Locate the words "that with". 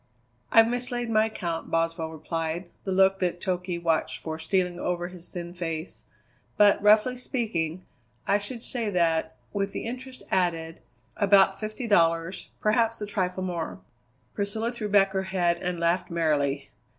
8.89-9.73